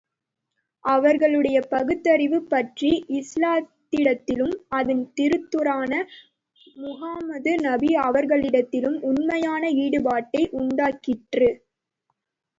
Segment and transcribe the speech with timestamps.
[0.83, 5.91] அவர்களுடைய பகுத்தறிவுப் பற்று இஸ்லாத்திடத்திலும், அதன் திருத்தூதரான
[6.77, 11.51] முஹம்மது நபி அவர்களிடத்திலும் உண்மையான ஈடுபாட்டை உண்டாக்கிற்று.